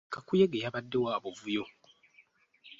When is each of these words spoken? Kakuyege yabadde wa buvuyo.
Kakuyege 0.13 0.57
yabadde 0.63 0.97
wa 1.03 1.13
buvuyo. 1.23 1.63